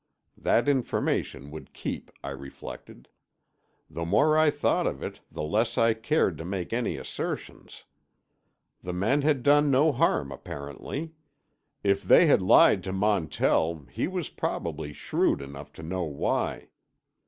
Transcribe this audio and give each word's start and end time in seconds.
That 0.35 0.67
information 0.67 1.51
would 1.51 1.73
keep, 1.73 2.09
I 2.23 2.31
reflected. 2.31 3.07
The 3.87 4.03
more 4.03 4.35
I 4.35 4.49
thought 4.49 4.87
of 4.87 5.03
it 5.03 5.19
the 5.31 5.43
less 5.43 5.77
I 5.77 5.93
cared 5.93 6.39
to 6.39 6.43
make 6.43 6.73
any 6.73 6.97
assertions. 6.97 7.83
The 8.81 8.93
men 8.93 9.21
had 9.21 9.43
done 9.43 9.69
no 9.69 9.91
harm 9.91 10.31
apparently. 10.31 11.13
If 11.83 12.01
they 12.01 12.25
had 12.25 12.41
lied 12.41 12.83
to 12.85 12.91
Montell 12.91 13.85
he 13.91 14.07
was 14.07 14.29
probably 14.29 14.91
shrewd 14.91 15.39
enough 15.39 15.71
to 15.73 15.83
know 15.83 16.05
why. 16.05 16.69